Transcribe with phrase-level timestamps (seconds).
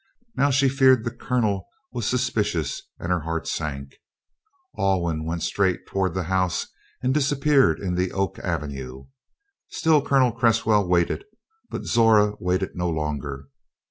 [0.35, 3.97] Now she feared the Colonel was suspicious and her heart sank.
[4.75, 6.65] Alwyn went straight toward the house
[7.03, 9.05] and disappeared in the oak avenue.
[9.69, 11.25] Still Colonel Cresswell waited
[11.69, 13.49] but Zora waited no longer.